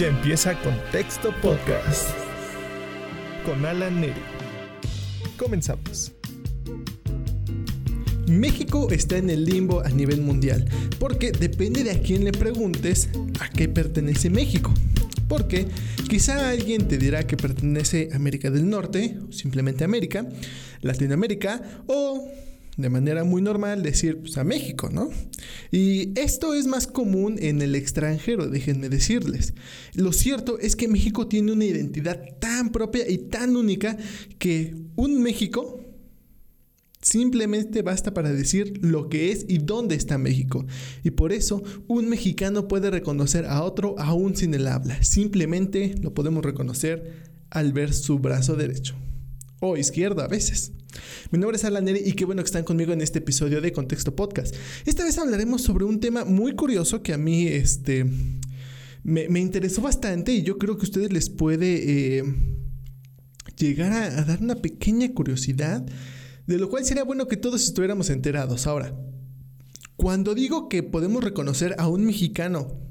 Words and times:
Ya 0.00 0.06
empieza 0.06 0.58
Contexto 0.62 1.30
Podcast 1.42 2.08
con 3.44 3.66
Alan 3.66 4.00
Neri. 4.00 4.14
Comenzamos. 5.36 6.12
México 8.26 8.88
está 8.90 9.18
en 9.18 9.28
el 9.28 9.44
limbo 9.44 9.82
a 9.84 9.90
nivel 9.90 10.22
mundial, 10.22 10.64
porque 10.98 11.32
depende 11.32 11.84
de 11.84 11.90
a 11.90 12.00
quién 12.00 12.24
le 12.24 12.32
preguntes 12.32 13.10
a 13.40 13.50
qué 13.50 13.68
pertenece 13.68 14.30
México. 14.30 14.72
Porque 15.28 15.66
quizá 16.08 16.48
alguien 16.48 16.88
te 16.88 16.96
dirá 16.96 17.26
que 17.26 17.36
pertenece 17.36 18.08
a 18.10 18.16
América 18.16 18.50
del 18.50 18.70
Norte, 18.70 19.18
simplemente 19.28 19.84
América, 19.84 20.26
Latinoamérica, 20.80 21.60
o 21.88 22.26
de 22.76 22.88
manera 22.88 23.24
muy 23.24 23.42
normal 23.42 23.82
decir 23.82 24.18
pues, 24.18 24.38
a 24.38 24.44
México, 24.44 24.88
¿no? 24.90 25.10
Y 25.70 26.18
esto 26.18 26.54
es 26.54 26.66
más 26.66 26.86
común 26.86 27.36
en 27.40 27.62
el 27.62 27.74
extranjero, 27.74 28.48
déjenme 28.48 28.88
decirles. 28.88 29.54
Lo 29.94 30.12
cierto 30.12 30.58
es 30.58 30.76
que 30.76 30.88
México 30.88 31.26
tiene 31.26 31.52
una 31.52 31.64
identidad 31.64 32.20
tan 32.38 32.70
propia 32.70 33.08
y 33.08 33.18
tan 33.18 33.56
única 33.56 33.96
que 34.38 34.74
un 34.96 35.22
México 35.22 35.80
Simplemente 37.02 37.80
basta 37.80 38.12
para 38.12 38.30
decir 38.30 38.78
lo 38.82 39.08
que 39.08 39.32
es 39.32 39.46
y 39.48 39.56
dónde 39.56 39.94
está 39.94 40.18
México. 40.18 40.66
Y 41.02 41.12
por 41.12 41.32
eso 41.32 41.62
un 41.88 42.10
mexicano 42.10 42.68
puede 42.68 42.90
reconocer 42.90 43.46
a 43.46 43.62
otro 43.62 43.98
aún 43.98 44.36
sin 44.36 44.52
el 44.52 44.66
habla. 44.66 45.02
Simplemente 45.02 45.94
lo 46.02 46.12
podemos 46.12 46.44
reconocer 46.44 47.30
al 47.48 47.72
ver 47.72 47.94
su 47.94 48.18
brazo 48.18 48.54
derecho. 48.54 48.96
O 49.60 49.78
izquierdo 49.78 50.20
a 50.20 50.28
veces. 50.28 50.72
Mi 51.30 51.38
nombre 51.38 51.56
es 51.56 51.64
Alan 51.64 51.84
Neri 51.84 52.00
y 52.04 52.12
qué 52.12 52.24
bueno 52.24 52.42
que 52.42 52.46
están 52.46 52.64
conmigo 52.64 52.92
en 52.92 53.00
este 53.00 53.18
episodio 53.18 53.60
de 53.60 53.72
Contexto 53.72 54.14
Podcast. 54.14 54.54
Esta 54.84 55.04
vez 55.04 55.18
hablaremos 55.18 55.62
sobre 55.62 55.84
un 55.84 56.00
tema 56.00 56.24
muy 56.24 56.54
curioso 56.54 57.02
que 57.02 57.12
a 57.12 57.18
mí 57.18 57.46
este, 57.46 58.06
me, 59.02 59.40
interesó 59.40 59.82
bastante 59.82 60.32
y 60.32 60.42
yo 60.42 60.58
creo 60.58 60.76
que 60.76 60.82
a 60.82 60.84
ustedes 60.84 61.12
les 61.12 61.30
puede 61.30 62.18
eh, 62.18 62.24
llegar 63.56 63.92
a 63.92 64.24
dar 64.24 64.40
una 64.40 64.56
pequeña 64.56 65.12
curiosidad 65.12 65.86
de 66.46 66.58
lo 66.58 66.68
cual 66.68 66.84
sería 66.84 67.04
bueno 67.04 67.28
que 67.28 67.36
todos 67.36 67.62
estuviéramos 67.62 68.10
enterados. 68.10 68.66
Ahora, 68.66 68.94
cuando 69.96 70.34
digo 70.34 70.68
que 70.68 70.82
podemos 70.82 71.22
reconocer 71.22 71.76
a 71.78 71.86
un 71.88 72.04
mexicano 72.04 72.89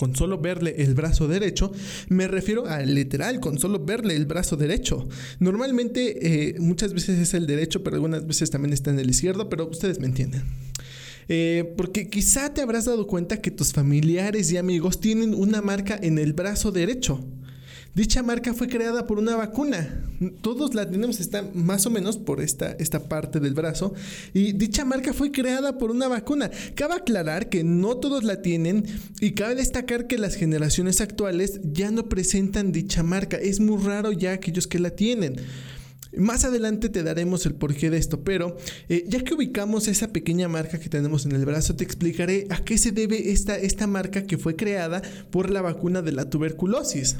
con 0.00 0.16
solo 0.16 0.38
verle 0.38 0.76
el 0.78 0.94
brazo 0.94 1.28
derecho, 1.28 1.72
me 2.08 2.26
refiero 2.26 2.66
a 2.66 2.80
literal, 2.80 3.38
con 3.38 3.58
solo 3.58 3.84
verle 3.84 4.16
el 4.16 4.24
brazo 4.24 4.56
derecho. 4.56 5.06
Normalmente 5.40 6.48
eh, 6.48 6.58
muchas 6.58 6.94
veces 6.94 7.18
es 7.18 7.34
el 7.34 7.46
derecho, 7.46 7.84
pero 7.84 7.96
algunas 7.96 8.26
veces 8.26 8.50
también 8.50 8.72
está 8.72 8.88
en 8.88 8.98
el 8.98 9.10
izquierdo, 9.10 9.50
pero 9.50 9.68
ustedes 9.68 10.00
me 10.00 10.06
entienden. 10.06 10.44
Eh, 11.28 11.74
porque 11.76 12.08
quizá 12.08 12.54
te 12.54 12.62
habrás 12.62 12.86
dado 12.86 13.06
cuenta 13.06 13.42
que 13.42 13.50
tus 13.50 13.74
familiares 13.74 14.50
y 14.50 14.56
amigos 14.56 15.00
tienen 15.00 15.34
una 15.34 15.60
marca 15.60 15.98
en 16.00 16.18
el 16.18 16.32
brazo 16.32 16.72
derecho. 16.72 17.22
Dicha 17.92 18.22
marca 18.22 18.54
fue 18.54 18.68
creada 18.68 19.06
por 19.06 19.18
una 19.18 19.34
vacuna. 19.34 20.04
Todos 20.42 20.74
la 20.74 20.88
tenemos, 20.88 21.18
está 21.18 21.44
más 21.54 21.86
o 21.86 21.90
menos 21.90 22.18
por 22.18 22.40
esta, 22.40 22.72
esta 22.78 23.08
parte 23.08 23.40
del 23.40 23.54
brazo. 23.54 23.94
Y 24.32 24.52
dicha 24.52 24.84
marca 24.84 25.12
fue 25.12 25.32
creada 25.32 25.76
por 25.76 25.90
una 25.90 26.06
vacuna. 26.06 26.50
Cabe 26.76 26.94
aclarar 26.94 27.48
que 27.48 27.64
no 27.64 27.96
todos 27.96 28.22
la 28.22 28.42
tienen 28.42 28.84
y 29.20 29.32
cabe 29.32 29.56
destacar 29.56 30.06
que 30.06 30.18
las 30.18 30.36
generaciones 30.36 31.00
actuales 31.00 31.60
ya 31.64 31.90
no 31.90 32.08
presentan 32.08 32.70
dicha 32.70 33.02
marca. 33.02 33.36
Es 33.36 33.58
muy 33.58 33.82
raro 33.82 34.12
ya 34.12 34.34
aquellos 34.34 34.68
que 34.68 34.78
la 34.78 34.90
tienen. 34.90 35.36
Más 36.16 36.44
adelante 36.44 36.90
te 36.90 37.02
daremos 37.02 37.44
el 37.46 37.54
porqué 37.54 37.90
de 37.90 37.98
esto, 37.98 38.22
pero 38.22 38.56
eh, 38.88 39.04
ya 39.08 39.22
que 39.22 39.34
ubicamos 39.34 39.88
esa 39.88 40.08
pequeña 40.08 40.48
marca 40.48 40.78
que 40.78 40.88
tenemos 40.88 41.24
en 41.24 41.32
el 41.32 41.44
brazo, 41.44 41.76
te 41.76 41.84
explicaré 41.84 42.46
a 42.50 42.64
qué 42.64 42.78
se 42.78 42.92
debe 42.92 43.30
esta, 43.32 43.56
esta 43.56 43.86
marca 43.86 44.24
que 44.24 44.38
fue 44.38 44.54
creada 44.54 45.02
por 45.30 45.50
la 45.50 45.62
vacuna 45.62 46.02
de 46.02 46.12
la 46.12 46.28
tuberculosis. 46.28 47.16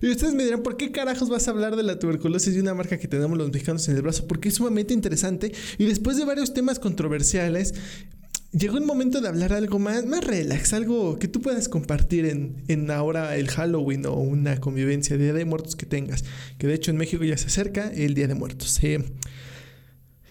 Y 0.00 0.10
ustedes 0.10 0.34
me 0.34 0.44
dirán, 0.44 0.62
¿por 0.62 0.76
qué 0.76 0.92
carajos 0.92 1.28
vas 1.28 1.48
a 1.48 1.50
hablar 1.50 1.76
de 1.76 1.82
la 1.82 1.98
tuberculosis 1.98 2.54
y 2.54 2.60
una 2.60 2.74
marca 2.74 2.98
que 2.98 3.08
tenemos 3.08 3.36
los 3.38 3.50
mexicanos 3.52 3.88
en 3.88 3.96
el 3.96 4.02
brazo? 4.02 4.26
Porque 4.26 4.48
es 4.48 4.56
sumamente 4.56 4.94
interesante 4.94 5.52
y 5.78 5.84
después 5.84 6.16
de 6.16 6.24
varios 6.24 6.54
temas 6.54 6.78
controversiales, 6.78 7.74
llegó 8.52 8.78
el 8.78 8.84
momento 8.84 9.20
de 9.20 9.28
hablar 9.28 9.52
algo 9.52 9.78
más, 9.78 10.06
más 10.06 10.24
relax, 10.24 10.72
algo 10.72 11.18
que 11.18 11.28
tú 11.28 11.40
puedas 11.40 11.68
compartir 11.68 12.26
en, 12.26 12.62
en 12.68 12.90
ahora 12.90 13.36
el 13.36 13.48
Halloween 13.48 14.06
o 14.06 14.14
una 14.14 14.60
convivencia, 14.60 15.16
Día 15.16 15.32
de 15.32 15.44
Muertos 15.44 15.76
que 15.76 15.86
tengas. 15.86 16.24
Que 16.58 16.66
de 16.66 16.74
hecho 16.74 16.90
en 16.90 16.96
México 16.96 17.24
ya 17.24 17.36
se 17.36 17.46
acerca 17.46 17.90
el 17.92 18.14
Día 18.14 18.28
de 18.28 18.34
Muertos. 18.34 18.80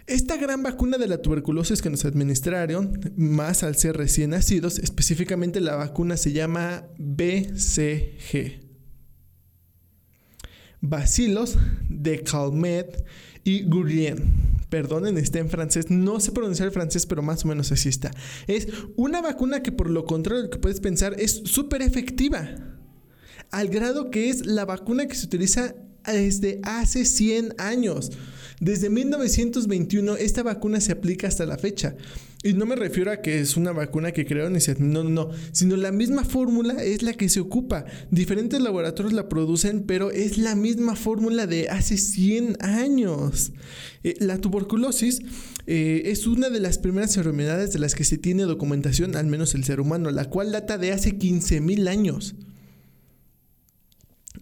Esta 0.05 0.35
gran 0.35 0.63
vacuna 0.63 0.97
de 0.97 1.07
la 1.07 1.21
tuberculosis 1.21 1.81
que 1.81 1.89
nos 1.89 2.03
administraron, 2.03 2.99
más 3.15 3.63
al 3.63 3.75
ser 3.77 3.95
recién 3.95 4.31
nacidos, 4.31 4.79
específicamente 4.79 5.61
la 5.61 5.75
vacuna 5.75 6.17
se 6.17 6.33
llama 6.33 6.87
BCG. 6.97 8.72
Bacillus 10.83 11.55
de 11.87 12.21
Calmet 12.23 13.05
y 13.45 13.63
Gourien. 13.63 14.21
Perdonen, 14.69 15.17
está 15.17 15.39
en 15.39 15.49
francés. 15.49 15.89
No 15.89 16.19
sé 16.19 16.33
pronunciar 16.33 16.67
el 16.67 16.73
francés, 16.73 17.05
pero 17.05 17.21
más 17.21 17.45
o 17.45 17.47
menos 17.47 17.71
así 17.71 17.87
está. 17.87 18.11
Es 18.47 18.67
una 18.97 19.21
vacuna 19.21 19.63
que 19.63 19.71
por 19.71 19.89
lo 19.89 20.05
contrario 20.05 20.49
que 20.49 20.57
puedes 20.57 20.81
pensar 20.81 21.15
es 21.17 21.41
súper 21.45 21.81
efectiva. 21.81 22.49
Al 23.49 23.69
grado 23.69 24.11
que 24.11 24.29
es 24.29 24.45
la 24.45 24.65
vacuna 24.65 25.07
que 25.07 25.15
se 25.15 25.25
utiliza 25.25 25.73
desde 26.05 26.59
hace 26.63 27.05
100 27.05 27.55
años. 27.59 28.11
Desde 28.63 28.89
1921 28.89 30.15
esta 30.15 30.41
vacuna 30.41 30.79
se 30.79 30.93
aplica 30.93 31.27
hasta 31.27 31.45
la 31.45 31.57
fecha. 31.57 31.97
Y 32.43 32.53
no 32.53 32.65
me 32.65 32.77
refiero 32.77 33.11
a 33.11 33.17
que 33.17 33.41
es 33.41 33.57
una 33.57 33.73
vacuna 33.73 34.13
que 34.13 34.25
crearon 34.25 34.55
y 34.55 34.61
se... 34.61 34.75
No, 34.79 35.03
no, 35.03 35.09
no. 35.09 35.31
Sino 35.51 35.75
la 35.75 35.91
misma 35.91 36.23
fórmula 36.23 36.81
es 36.81 37.03
la 37.03 37.11
que 37.11 37.27
se 37.27 37.41
ocupa. 37.41 37.83
Diferentes 38.09 38.61
laboratorios 38.61 39.11
la 39.11 39.27
producen, 39.27 39.83
pero 39.83 40.11
es 40.11 40.37
la 40.37 40.55
misma 40.55 40.95
fórmula 40.95 41.45
de 41.45 41.67
hace 41.67 41.97
100 41.97 42.55
años. 42.61 43.51
Eh, 44.05 44.15
la 44.19 44.37
tuberculosis 44.37 45.21
eh, 45.67 46.03
es 46.05 46.25
una 46.25 46.49
de 46.49 46.61
las 46.61 46.77
primeras 46.77 47.17
enfermedades 47.17 47.73
de 47.73 47.79
las 47.79 47.95
que 47.95 48.05
se 48.05 48.17
tiene 48.17 48.43
documentación, 48.43 49.17
al 49.17 49.27
menos 49.27 49.55
el 49.55 49.65
ser 49.65 49.81
humano, 49.81 50.09
la 50.09 50.29
cual 50.29 50.53
data 50.53 50.77
de 50.77 50.93
hace 50.93 51.19
15.000 51.19 51.89
años. 51.89 52.33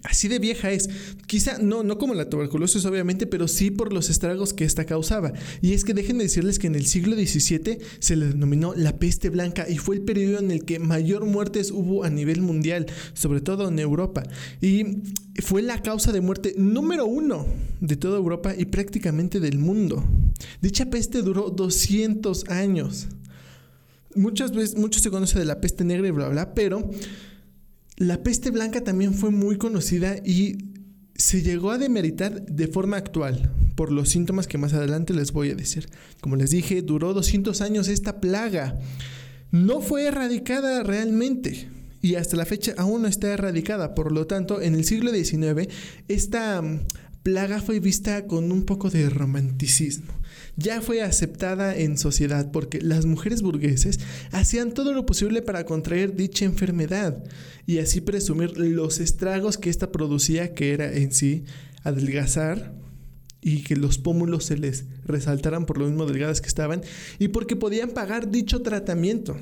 Así 0.03 0.27
de 0.27 0.39
vieja 0.39 0.71
es. 0.71 0.89
Quizá 1.27 1.59
no, 1.59 1.83
no 1.83 1.97
como 1.97 2.13
la 2.13 2.29
tuberculosis, 2.29 2.85
obviamente, 2.85 3.27
pero 3.27 3.47
sí 3.47 3.69
por 3.69 3.93
los 3.93 4.09
estragos 4.09 4.53
que 4.53 4.65
esta 4.65 4.85
causaba. 4.85 5.31
Y 5.61 5.73
es 5.73 5.85
que 5.85 5.93
déjenme 5.93 6.23
decirles 6.23 6.57
que 6.57 6.67
en 6.67 6.75
el 6.75 6.85
siglo 6.87 7.15
XVII 7.15 7.77
se 7.99 8.15
le 8.15 8.27
denominó 8.27 8.73
la 8.75 8.97
peste 8.97 9.29
blanca 9.29 9.69
y 9.69 9.77
fue 9.77 9.95
el 9.95 10.01
periodo 10.01 10.39
en 10.39 10.51
el 10.51 10.65
que 10.65 10.79
mayor 10.79 11.25
muertes 11.25 11.71
hubo 11.71 12.03
a 12.03 12.09
nivel 12.09 12.41
mundial, 12.41 12.87
sobre 13.13 13.41
todo 13.41 13.67
en 13.67 13.77
Europa. 13.77 14.23
Y 14.59 15.03
fue 15.41 15.61
la 15.61 15.81
causa 15.81 16.11
de 16.11 16.21
muerte 16.21 16.55
número 16.57 17.05
uno 17.05 17.45
de 17.79 17.95
toda 17.95 18.17
Europa 18.17 18.53
y 18.57 18.65
prácticamente 18.65 19.39
del 19.39 19.59
mundo. 19.59 20.03
Dicha 20.61 20.89
peste 20.89 21.21
duró 21.21 21.49
200 21.49 22.49
años. 22.49 23.07
Muchas 24.15 24.51
veces, 24.51 24.75
mucho 24.75 24.99
se 24.99 25.09
conoce 25.09 25.39
de 25.39 25.45
la 25.45 25.61
peste 25.61 25.83
negra 25.83 26.07
y 26.07 26.11
bla, 26.11 26.27
bla, 26.27 26.53
pero 26.53 26.89
la 28.01 28.23
peste 28.23 28.49
blanca 28.49 28.83
también 28.83 29.13
fue 29.13 29.29
muy 29.29 29.57
conocida 29.57 30.17
y 30.25 30.57
se 31.15 31.43
llegó 31.43 31.69
a 31.69 31.77
demeritar 31.77 32.47
de 32.47 32.67
forma 32.67 32.97
actual 32.97 33.53
por 33.75 33.91
los 33.91 34.09
síntomas 34.09 34.47
que 34.47 34.57
más 34.57 34.73
adelante 34.73 35.13
les 35.13 35.31
voy 35.31 35.51
a 35.51 35.55
decir. 35.55 35.87
Como 36.19 36.35
les 36.35 36.49
dije, 36.49 36.81
duró 36.81 37.13
200 37.13 37.61
años 37.61 37.87
esta 37.87 38.19
plaga. 38.19 38.79
No 39.51 39.81
fue 39.81 40.07
erradicada 40.07 40.81
realmente 40.81 41.67
y 42.01 42.15
hasta 42.15 42.37
la 42.37 42.47
fecha 42.47 42.73
aún 42.75 43.03
no 43.03 43.07
está 43.07 43.31
erradicada. 43.33 43.93
Por 43.93 44.11
lo 44.11 44.25
tanto, 44.25 44.61
en 44.61 44.73
el 44.73 44.83
siglo 44.83 45.11
XIX, 45.11 45.71
esta 46.07 46.63
plaga 47.23 47.61
fue 47.61 47.79
vista 47.79 48.25
con 48.27 48.51
un 48.51 48.63
poco 48.63 48.89
de 48.89 49.09
romanticismo 49.09 50.13
ya 50.57 50.81
fue 50.81 51.01
aceptada 51.01 51.75
en 51.75 51.97
sociedad 51.97 52.51
porque 52.51 52.81
las 52.81 53.05
mujeres 53.05 53.41
burgueses 53.41 53.99
hacían 54.31 54.73
todo 54.73 54.93
lo 54.93 55.05
posible 55.05 55.41
para 55.41 55.65
contraer 55.65 56.15
dicha 56.15 56.45
enfermedad 56.45 57.23
y 57.65 57.79
así 57.79 58.01
presumir 58.01 58.57
los 58.57 58.99
estragos 58.99 59.57
que 59.57 59.69
ésta 59.69 59.91
producía, 59.91 60.53
que 60.53 60.73
era 60.73 60.91
en 60.93 61.11
sí 61.11 61.45
adelgazar 61.83 62.73
y 63.41 63.63
que 63.63 63.75
los 63.75 63.97
pómulos 63.97 64.45
se 64.45 64.57
les 64.57 64.85
resaltaran 65.05 65.65
por 65.65 65.77
lo 65.77 65.87
mismo 65.87 66.05
delgadas 66.05 66.41
que 66.41 66.47
estaban 66.47 66.81
y 67.17 67.29
porque 67.29 67.55
podían 67.55 67.91
pagar 67.91 68.29
dicho 68.29 68.61
tratamiento. 68.61 69.37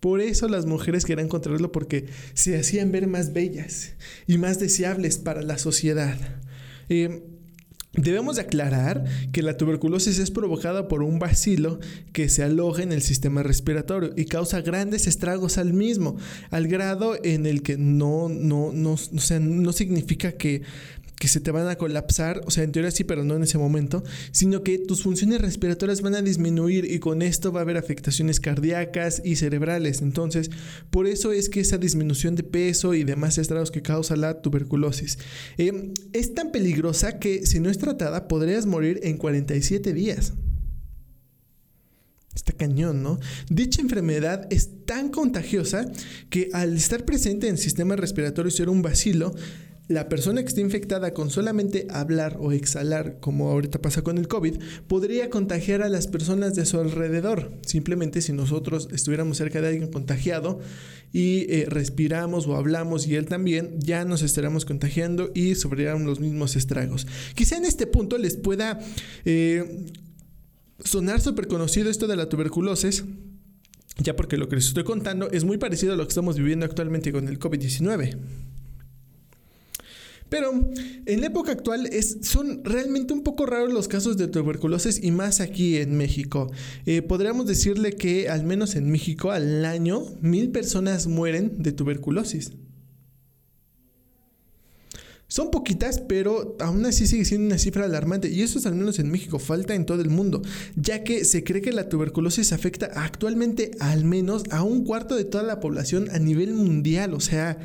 Por 0.00 0.20
eso 0.20 0.48
las 0.48 0.66
mujeres 0.66 1.04
querían 1.04 1.28
contraerlo 1.28 1.72
porque 1.72 2.06
se 2.34 2.58
hacían 2.58 2.90
ver 2.90 3.06
más 3.06 3.32
bellas 3.32 3.94
y 4.26 4.38
más 4.38 4.58
deseables 4.58 5.18
para 5.18 5.42
la 5.42 5.58
sociedad. 5.58 6.18
Eh, 6.88 7.22
Debemos 7.92 8.36
de 8.36 8.42
aclarar 8.42 9.04
que 9.32 9.42
la 9.42 9.56
tuberculosis 9.56 10.20
es 10.20 10.30
provocada 10.30 10.86
por 10.86 11.02
un 11.02 11.18
bacilo 11.18 11.80
que 12.12 12.28
se 12.28 12.44
aloja 12.44 12.84
en 12.84 12.92
el 12.92 13.02
sistema 13.02 13.42
respiratorio 13.42 14.12
y 14.16 14.26
causa 14.26 14.60
grandes 14.60 15.08
estragos 15.08 15.58
al 15.58 15.72
mismo, 15.72 16.16
al 16.50 16.68
grado 16.68 17.16
en 17.24 17.46
el 17.46 17.62
que 17.62 17.76
no, 17.78 18.28
no, 18.28 18.70
no, 18.72 18.94
no 19.40 19.72
significa 19.72 20.32
que 20.32 20.62
que 21.20 21.28
se 21.28 21.38
te 21.38 21.50
van 21.50 21.68
a 21.68 21.76
colapsar, 21.76 22.40
o 22.46 22.50
sea, 22.50 22.64
en 22.64 22.72
teoría 22.72 22.90
sí, 22.90 23.04
pero 23.04 23.24
no 23.24 23.36
en 23.36 23.42
ese 23.42 23.58
momento, 23.58 24.02
sino 24.32 24.62
que 24.62 24.78
tus 24.78 25.02
funciones 25.02 25.42
respiratorias 25.42 26.00
van 26.00 26.14
a 26.14 26.22
disminuir 26.22 26.90
y 26.90 26.98
con 26.98 27.20
esto 27.20 27.52
va 27.52 27.60
a 27.60 27.62
haber 27.62 27.76
afectaciones 27.76 28.40
cardíacas 28.40 29.20
y 29.22 29.36
cerebrales. 29.36 30.00
Entonces, 30.00 30.50
por 30.88 31.06
eso 31.06 31.32
es 31.32 31.50
que 31.50 31.60
esa 31.60 31.76
disminución 31.76 32.36
de 32.36 32.42
peso 32.42 32.94
y 32.94 33.04
demás 33.04 33.36
estragos 33.36 33.70
que 33.70 33.82
causa 33.82 34.16
la 34.16 34.40
tuberculosis 34.40 35.18
eh, 35.58 35.92
es 36.14 36.32
tan 36.32 36.52
peligrosa 36.52 37.18
que 37.18 37.44
si 37.44 37.60
no 37.60 37.68
es 37.68 37.76
tratada 37.76 38.26
podrías 38.26 38.64
morir 38.64 39.00
en 39.02 39.18
47 39.18 39.92
días. 39.92 40.32
Está 42.34 42.52
cañón, 42.52 43.02
¿no? 43.02 43.20
Dicha 43.50 43.82
enfermedad 43.82 44.46
es 44.48 44.86
tan 44.86 45.10
contagiosa 45.10 45.84
que 46.30 46.48
al 46.54 46.76
estar 46.76 47.04
presente 47.04 47.46
en 47.46 47.56
el 47.56 47.58
sistema 47.58 47.94
respiratorio 47.94 48.48
y 48.48 48.56
ser 48.56 48.70
un 48.70 48.80
vacilo, 48.80 49.34
la 49.90 50.08
persona 50.08 50.40
que 50.40 50.48
esté 50.48 50.60
infectada 50.60 51.12
con 51.12 51.30
solamente 51.30 51.88
hablar 51.90 52.36
o 52.38 52.52
exhalar, 52.52 53.18
como 53.18 53.50
ahorita 53.50 53.82
pasa 53.82 54.02
con 54.02 54.18
el 54.18 54.28
COVID, 54.28 54.62
podría 54.86 55.30
contagiar 55.30 55.82
a 55.82 55.88
las 55.88 56.06
personas 56.06 56.54
de 56.54 56.64
su 56.64 56.78
alrededor. 56.78 57.58
Simplemente 57.66 58.22
si 58.22 58.32
nosotros 58.32 58.88
estuviéramos 58.92 59.36
cerca 59.36 59.60
de 59.60 59.66
alguien 59.66 59.90
contagiado 59.90 60.60
y 61.12 61.52
eh, 61.52 61.66
respiramos 61.68 62.46
o 62.46 62.54
hablamos 62.54 63.08
y 63.08 63.16
él 63.16 63.26
también, 63.26 63.80
ya 63.80 64.04
nos 64.04 64.22
estaremos 64.22 64.64
contagiando 64.64 65.32
y 65.34 65.56
sufrirán 65.56 66.04
los 66.04 66.20
mismos 66.20 66.54
estragos. 66.54 67.08
Quizá 67.34 67.56
en 67.56 67.64
este 67.64 67.88
punto 67.88 68.16
les 68.16 68.36
pueda... 68.36 68.78
Eh, 69.24 69.86
sonar 70.82 71.20
súper 71.20 71.46
conocido 71.46 71.90
esto 71.90 72.06
de 72.06 72.16
la 72.16 72.30
tuberculosis, 72.30 73.04
ya 73.98 74.16
porque 74.16 74.38
lo 74.38 74.48
que 74.48 74.56
les 74.56 74.68
estoy 74.68 74.82
contando 74.82 75.30
es 75.30 75.44
muy 75.44 75.58
parecido 75.58 75.92
a 75.92 75.96
lo 75.96 76.04
que 76.04 76.08
estamos 76.08 76.38
viviendo 76.38 76.64
actualmente 76.64 77.12
con 77.12 77.28
el 77.28 77.38
COVID-19. 77.38 78.16
Pero 80.30 80.52
en 81.06 81.20
la 81.20 81.26
época 81.26 81.52
actual 81.52 81.90
son 82.22 82.64
realmente 82.64 83.12
un 83.12 83.22
poco 83.22 83.44
raros 83.44 83.72
los 83.72 83.88
casos 83.88 84.16
de 84.16 84.28
tuberculosis 84.28 85.02
y 85.02 85.10
más 85.10 85.40
aquí 85.40 85.76
en 85.76 85.96
México. 85.96 86.50
Eh, 86.86 87.02
podríamos 87.02 87.46
decirle 87.46 87.92
que 87.92 88.30
al 88.30 88.44
menos 88.44 88.76
en 88.76 88.90
México 88.90 89.32
al 89.32 89.64
año 89.64 90.02
mil 90.22 90.50
personas 90.50 91.06
mueren 91.06 91.62
de 91.62 91.72
tuberculosis. 91.72 92.52
Son 95.30 95.52
poquitas, 95.52 96.00
pero 96.00 96.56
aún 96.58 96.84
así 96.86 97.06
sigue 97.06 97.24
siendo 97.24 97.46
una 97.46 97.58
cifra 97.58 97.84
alarmante 97.84 98.28
y 98.28 98.42
eso 98.42 98.58
es 98.58 98.66
al 98.66 98.74
menos 98.74 98.98
en 98.98 99.12
México, 99.12 99.38
falta 99.38 99.76
en 99.76 99.86
todo 99.86 100.02
el 100.02 100.10
mundo, 100.10 100.42
ya 100.74 101.04
que 101.04 101.24
se 101.24 101.44
cree 101.44 101.62
que 101.62 101.70
la 101.70 101.88
tuberculosis 101.88 102.52
afecta 102.52 102.90
actualmente 102.96 103.70
al 103.78 104.04
menos 104.04 104.42
a 104.50 104.64
un 104.64 104.84
cuarto 104.84 105.14
de 105.14 105.22
toda 105.22 105.44
la 105.44 105.60
población 105.60 106.08
a 106.10 106.18
nivel 106.18 106.52
mundial, 106.54 107.14
o 107.14 107.20
sea, 107.20 107.58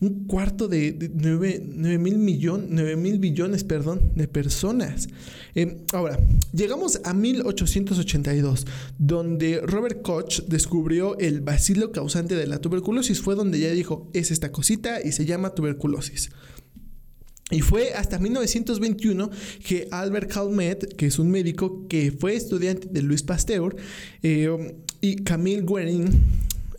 un 0.00 0.26
cuarto 0.26 0.66
de, 0.66 1.12
9, 1.14 1.98
mil 1.98 2.18
millones, 2.18 2.66
9 2.68 2.96
mil 2.96 3.20
billones, 3.20 3.62
perdón, 3.62 4.10
de 4.16 4.26
personas. 4.26 5.08
Em, 5.54 5.76
ahora, 5.92 6.18
llegamos 6.52 7.00
a 7.04 7.14
1882, 7.14 8.66
donde 8.98 9.60
Robert 9.60 10.02
Koch 10.02 10.40
descubrió 10.48 11.16
el 11.18 11.42
bacilo 11.42 11.92
causante 11.92 12.34
de 12.34 12.48
la 12.48 12.58
tuberculosis. 12.58 13.20
Fue 13.20 13.36
donde 13.36 13.60
ya 13.60 13.70
dijo, 13.70 14.10
es 14.12 14.32
esta 14.32 14.50
cosita 14.50 15.00
y 15.00 15.12
se 15.12 15.26
llama 15.26 15.54
tuberculosis. 15.54 16.30
Y 17.50 17.60
fue 17.60 17.92
hasta 17.92 18.18
1921 18.18 19.30
que 19.66 19.86
Albert 19.90 20.32
Calmet, 20.32 20.96
que 20.96 21.06
es 21.06 21.18
un 21.18 21.30
médico 21.30 21.86
que 21.88 22.10
fue 22.10 22.34
estudiante 22.36 22.88
de 22.90 23.02
Luis 23.02 23.22
Pasteur, 23.22 23.76
eh, 24.22 24.74
y 25.02 25.16
Camille 25.16 25.62
Guerin, 25.62 26.08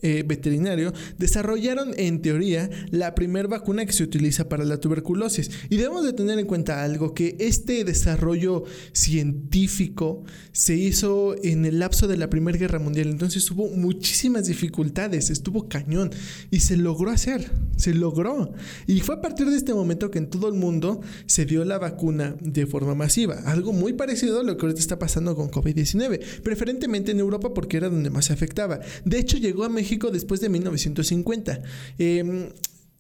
eh, 0.06 0.22
veterinario 0.22 0.94
desarrollaron 1.18 1.92
en 1.98 2.22
teoría 2.22 2.70
la 2.92 3.16
primera 3.16 3.48
vacuna 3.48 3.88
que 3.88 3.92
se 3.92 4.04
utiliza 4.04 4.48
para 4.48 4.64
la 4.64 4.80
tuberculosis. 4.80 5.50
Y 5.68 5.78
debemos 5.78 6.06
de 6.06 6.14
tener 6.14 6.38
en 6.38 6.46
cuenta 6.46 6.84
algo, 6.84 7.16
que 7.16 7.36
este 7.40 7.84
desarrollo 7.84 8.66
científico 8.94 10.24
se 10.52 10.76
hizo 10.76 11.36
en 11.44 11.66
el 11.66 11.80
lapso 11.80 12.08
de 12.08 12.18
la 12.18 12.30
Primera 12.30 12.56
Guerra 12.56 12.78
Mundial. 12.78 13.08
Entonces 13.08 13.50
hubo 13.50 13.68
muchísimas 13.70 14.46
dificultades, 14.46 15.32
estuvo 15.32 15.68
cañón 15.68 16.12
y 16.52 16.60
se 16.60 16.78
logró 16.78 17.10
hacer, 17.10 17.50
se 17.76 17.96
logró. 17.96 18.54
Y 18.86 19.00
fue 19.00 19.16
a 19.16 19.22
partir 19.22 19.50
de 19.50 19.58
este 19.58 19.74
momento 19.74 20.12
que 20.12 20.20
en 20.20 20.30
todo 20.30 20.50
el 20.50 20.54
mundo 20.54 21.02
se 21.26 21.48
dio 21.48 21.66
la 21.66 21.80
vacuna 21.80 22.36
de 22.42 22.68
forma 22.68 22.94
masiva. 22.94 23.42
Algo 23.46 23.74
muy 23.74 23.94
parecido 23.94 24.42
a 24.42 24.44
lo 24.44 24.56
que 24.56 24.68
ahorita 24.68 24.82
está 24.82 25.00
pasando 25.00 25.36
con 25.36 25.50
COVID-19, 25.50 26.42
preferentemente 26.44 27.10
en 27.10 27.20
Europa 27.20 27.56
porque 27.56 27.78
era 27.78 27.90
donde 27.90 28.12
más 28.12 28.26
se 28.26 28.34
afectaba. 28.34 28.82
De 29.04 29.18
hecho 29.18 29.38
llegó 29.38 29.64
a 29.64 29.70
México 29.70 29.95
después 30.12 30.42
de 30.42 30.50
1950. 30.50 31.62
Em, 31.98 32.50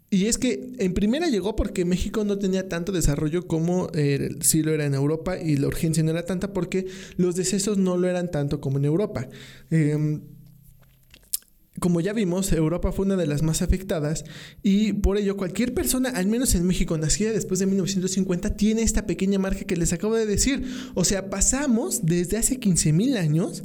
y 0.09 0.27
es 0.27 0.37
que 0.37 0.71
en 0.77 0.93
primera 0.93 1.27
llegó 1.27 1.55
porque 1.55 1.83
México 1.83 2.23
no 2.23 2.37
tenía 2.37 2.69
tanto 2.69 2.91
desarrollo 2.91 3.47
como 3.47 3.89
eh, 3.93 4.29
sí 4.41 4.63
lo 4.63 4.73
era 4.73 4.85
en 4.85 4.93
Europa 4.93 5.37
y 5.37 5.57
la 5.57 5.67
urgencia 5.67 6.03
no 6.03 6.11
era 6.11 6.25
tanta 6.25 6.53
porque 6.53 6.85
los 7.17 7.35
decesos 7.35 7.77
no 7.77 7.97
lo 7.97 8.07
eran 8.07 8.31
tanto 8.31 8.61
como 8.61 8.77
en 8.77 8.85
Europa. 8.85 9.27
Em, 9.71 10.21
como 11.79 11.99
ya 11.99 12.13
vimos, 12.13 12.53
Europa 12.53 12.93
fue 12.93 13.05
una 13.05 13.17
de 13.17 13.27
las 13.27 13.41
más 13.41 13.61
afectadas 13.61 14.23
y 14.63 14.93
por 14.93 15.17
ello 15.17 15.35
cualquier 15.35 15.73
persona, 15.73 16.09
al 16.09 16.27
menos 16.27 16.55
en 16.55 16.65
México, 16.65 16.97
nacida 16.97 17.33
después 17.33 17.59
de 17.59 17.65
1950, 17.65 18.55
tiene 18.55 18.81
esta 18.81 19.05
pequeña 19.05 19.39
marca 19.39 19.65
que 19.65 19.75
les 19.75 19.91
acabo 19.91 20.15
de 20.15 20.25
decir. 20.25 20.63
O 20.93 21.03
sea, 21.03 21.29
pasamos 21.29 22.05
desde 22.05 22.37
hace 22.37 22.59
15.000 22.59 23.17
años 23.17 23.63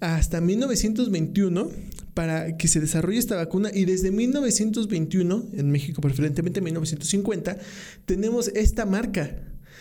hasta 0.00 0.40
1921 0.40 1.70
para 2.14 2.56
que 2.56 2.68
se 2.68 2.80
desarrolle 2.80 3.18
esta 3.18 3.36
vacuna 3.36 3.70
y 3.72 3.84
desde 3.84 4.10
1921, 4.10 5.48
en 5.54 5.70
México 5.70 6.00
preferentemente 6.00 6.60
1950, 6.60 7.58
tenemos 8.04 8.48
esta 8.48 8.86
marca. 8.86 9.36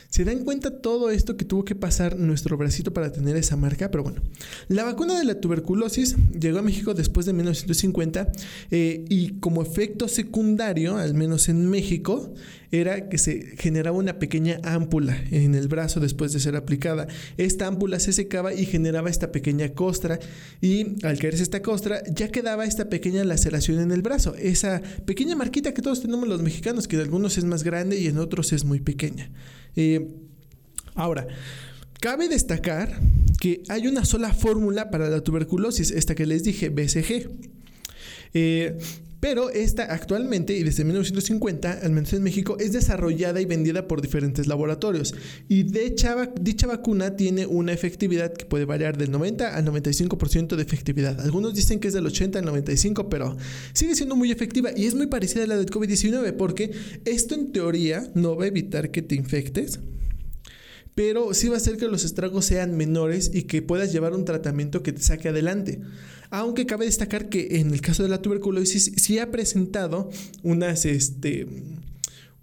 ¿Se 0.10 0.26
dan 0.26 0.44
cuenta 0.44 0.82
todo 0.82 1.12
esto 1.12 1.38
que 1.38 1.46
tuvo 1.46 1.64
que 1.64 1.76
pasar 1.76 2.18
nuestro 2.18 2.58
bracito 2.58 2.92
para 2.92 3.12
tener 3.12 3.36
esa 3.36 3.56
marca? 3.56 3.92
Pero 3.92 4.04
bueno, 4.04 4.24
la 4.68 4.84
vacuna 4.84 5.20
de 5.20 5.24
la 5.24 5.40
tuberculosis 5.40 6.16
llegó 6.40 6.58
a 6.58 6.64
México 6.64 6.96
después 6.96 7.28
de 7.28 7.34
1950 7.34 8.32
eh, 8.72 9.06
y 9.08 9.40
como 9.40 9.62
efecto 9.62 10.08
secundario, 10.08 10.98
al 10.98 11.14
menos 11.14 11.48
en 11.48 11.70
México, 11.70 12.34
era 12.72 13.10
que 13.10 13.18
se 13.18 13.56
generaba 13.58 13.98
una 13.98 14.20
pequeña 14.20 14.60
ámpula 14.64 15.22
en 15.32 15.56
el 15.56 15.68
brazo 15.68 16.00
después 16.00 16.34
de 16.34 16.40
ser 16.40 16.56
aplicada. 16.56 17.08
Esta 17.38 17.68
ámpula 17.68 18.00
se 18.00 18.14
secaba 18.14 18.54
y 18.54 18.66
generaba 18.66 19.10
esta 19.10 19.32
pequeña 19.32 19.70
costra 19.70 20.20
y 20.62 21.04
al 21.06 21.18
caerse 21.20 21.44
esta 21.44 21.62
costra 21.62 22.04
ya 22.12 22.30
quedaba 22.30 22.66
esta 22.66 22.90
pequeña 22.90 23.24
laceración 23.24 23.80
en 23.80 23.92
el 23.92 24.02
brazo, 24.02 24.36
esa 24.36 24.82
pequeña 25.06 25.36
marquita 25.36 25.74
que 25.74 25.82
todos 25.82 26.02
tenemos 26.02 26.28
los 26.28 26.42
mexicanos, 26.42 26.88
que 26.88 26.96
en 26.96 27.02
algunos 27.02 27.38
es 27.38 27.46
más 27.46 27.64
grande 27.64 28.00
y 28.00 28.08
en 28.08 28.18
otros 28.18 28.54
es 28.54 28.66
muy 28.66 28.80
pequeña. 28.80 29.32
Eh, 29.76 30.08
ahora, 30.96 31.28
Cabe 32.00 32.30
destacar 32.30 32.98
que 33.42 33.62
hay 33.68 33.88
una 33.88 34.06
sola 34.06 34.34
fórmula 34.34 34.90
para 34.90 35.10
la 35.10 35.22
tuberculosis, 35.22 35.92
esta 35.92 36.16
que 36.16 36.26
les 36.26 36.44
dije, 36.44 36.70
BCG. 36.70 37.30
Eh, 38.34 38.78
pero 39.20 39.50
esta 39.50 39.84
actualmente 39.84 40.54
y 40.58 40.64
desde 40.64 40.84
1950, 40.84 41.80
al 41.84 41.92
menos 41.92 42.14
en 42.14 42.24
México, 42.24 42.58
es 42.60 42.72
desarrollada 42.72 43.42
y 43.42 43.46
vendida 43.46 43.88
por 43.88 44.02
diferentes 44.02 44.48
laboratorios. 44.48 45.14
Y 45.48 45.64
dicha, 45.64 46.32
dicha 46.40 46.68
vacuna 46.68 47.16
tiene 47.16 47.46
una 47.46 47.74
efectividad 47.74 48.34
que 48.34 48.46
puede 48.46 48.66
variar 48.66 48.98
del 48.98 49.12
90 49.12 49.56
al 49.56 49.66
95% 49.66 50.56
de 50.56 50.64
efectividad. 50.64 51.20
Algunos 51.20 51.54
dicen 51.54 51.80
que 51.80 51.90
es 51.90 51.94
del 51.94 52.06
80 52.06 52.40
al 52.40 52.46
95, 52.46 53.10
pero 53.10 53.36
sigue 53.74 53.96
siendo 53.96 54.16
muy 54.16 54.32
efectiva 54.32 54.72
y 54.76 54.86
es 54.86 54.96
muy 54.96 55.08
parecida 55.08 55.44
a 55.44 55.48
la 55.48 55.58
del 55.58 55.70
COVID-19 55.70 56.34
porque 56.38 56.72
esto 57.06 57.36
en 57.36 57.52
teoría 57.52 58.10
no 58.16 58.36
va 58.36 58.46
a 58.46 58.48
evitar 58.48 58.92
que 58.92 59.02
te 59.02 59.16
infectes, 59.16 59.80
pero 61.00 61.34
sí 61.34 61.48
va 61.48 61.54
a 61.54 61.58
hacer 61.60 61.78
que 61.78 61.88
los 61.88 62.04
estragos 62.04 62.44
sean 62.44 62.76
menores 62.76 63.32
y 63.34 63.44
que 63.44 63.62
puedas 63.62 63.94
llevar 63.94 64.14
un 64.14 64.26
tratamiento 64.26 64.84
que 64.84 64.92
te 64.92 65.02
saque 65.02 65.30
adelante. 65.30 65.80
Aunque 66.30 66.66
cabe 66.66 66.84
destacar 66.84 67.30
que 67.30 67.62
en 67.62 67.72
el 67.72 67.80
caso 67.80 68.04
de 68.04 68.10
la 68.10 68.22
tuberculosis 68.22 68.92
sí 68.98 69.18
ha 69.18 69.32
presentado 69.32 70.10
unas, 70.44 70.84
este, 70.84 71.48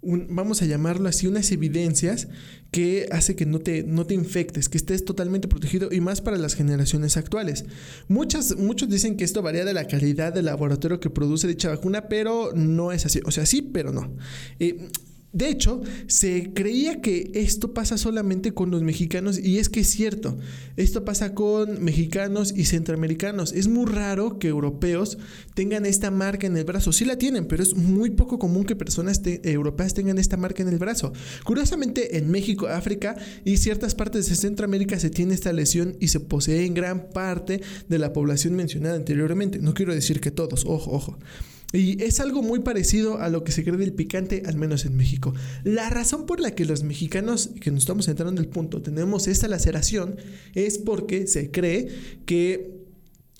vamos 0.01 0.63
a 0.63 0.65
llamarlo 0.65 1.07
así, 1.07 1.27
unas 1.27 1.51
evidencias 1.51 2.29
que 2.71 3.07
hace 3.11 3.35
que 3.35 3.45
no 3.45 3.59
te, 3.59 3.83
no 3.83 4.07
te 4.07 4.15
infectes, 4.15 4.69
que 4.69 4.79
estés 4.79 5.05
totalmente 5.05 5.47
protegido 5.47 5.89
y 5.91 6.01
más 6.01 6.21
para 6.21 6.39
las 6.39 6.55
generaciones 6.55 7.15
actuales. 7.15 7.63
Muchas, 8.07 8.57
muchos 8.57 8.89
dicen 8.89 9.17
que 9.17 9.23
esto 9.23 9.43
varía 9.43 9.65
de 9.65 9.75
la 9.75 9.85
calidad 9.85 10.33
del 10.33 10.45
laboratorio 10.45 10.99
que 10.99 11.11
produce 11.11 11.47
dicha 11.47 11.69
vacuna, 11.69 12.09
pero 12.09 12.53
no 12.55 12.91
es 12.91 13.05
así. 13.05 13.19
O 13.23 13.29
sea, 13.29 13.45
sí, 13.45 13.61
pero 13.61 13.91
no. 13.91 14.15
Eh, 14.57 14.89
de 15.37 15.49
hecho, 15.49 15.81
se 16.07 16.51
creía 16.53 16.99
que 16.99 17.29
esto 17.35 17.71
pasa 17.71 17.99
solamente 17.99 18.53
con 18.53 18.71
los 18.71 18.81
mexicanos 18.81 19.37
y 19.37 19.59
es 19.59 19.69
que 19.69 19.81
es 19.81 19.87
cierto, 19.87 20.35
esto 20.77 21.05
pasa 21.05 21.35
con 21.35 21.83
mexicanos 21.83 22.51
y 22.55 22.65
centroamericanos. 22.65 23.53
Es 23.53 23.67
muy 23.67 23.85
raro 23.85 24.39
que 24.39 24.47
europeos 24.47 25.19
tengan 25.53 25.85
esta 25.85 26.09
marca 26.09 26.47
en 26.47 26.57
el 26.57 26.63
brazo. 26.63 26.91
Sí 26.91 27.05
la 27.05 27.19
tienen, 27.19 27.45
pero 27.45 27.61
es 27.61 27.75
muy 27.75 28.09
poco 28.09 28.39
común 28.39 28.65
que 28.65 28.75
personas 28.75 29.21
europeas 29.43 29.93
tengan 29.93 30.17
esta 30.17 30.37
marca 30.37 30.63
en 30.63 30.69
el 30.69 30.79
brazo. 30.79 31.13
Curiosamente, 31.45 32.17
en 32.17 32.31
México, 32.31 32.67
África 32.67 33.15
y 33.45 33.57
ciertas 33.57 33.93
partes 33.93 34.27
de 34.29 34.35
Centroamérica 34.35 34.99
se 34.99 35.11
tiene 35.11 35.35
esta 35.35 35.53
lesión 35.53 35.95
y 35.99 36.07
se 36.07 36.19
posee 36.19 36.65
en 36.65 36.73
gran 36.73 37.09
parte 37.09 37.61
de 37.87 37.99
la 37.99 38.11
población 38.11 38.55
mencionada 38.55 38.95
anteriormente. 38.95 39.59
No 39.59 39.75
quiero 39.75 39.93
decir 39.93 40.19
que 40.19 40.31
todos, 40.31 40.65
ojo, 40.65 40.91
ojo. 40.91 41.19
Y 41.73 42.01
es 42.01 42.19
algo 42.21 42.41
muy 42.41 42.59
parecido 42.59 43.19
a 43.19 43.29
lo 43.29 43.43
que 43.43 43.51
se 43.51 43.63
cree 43.63 43.75
del 43.77 43.93
picante, 43.93 44.43
al 44.45 44.55
menos 44.55 44.85
en 44.85 44.95
México. 44.95 45.33
La 45.63 45.89
razón 45.89 46.25
por 46.25 46.39
la 46.39 46.51
que 46.51 46.65
los 46.65 46.83
mexicanos, 46.83 47.49
que 47.59 47.71
nos 47.71 47.81
estamos 47.81 48.07
entrando 48.07 48.31
en 48.31 48.45
el 48.45 48.49
punto, 48.49 48.81
tenemos 48.81 49.27
esta 49.27 49.47
laceración 49.47 50.15
es 50.55 50.77
porque 50.77 51.27
se 51.27 51.51
cree 51.51 51.89
que 52.25 52.76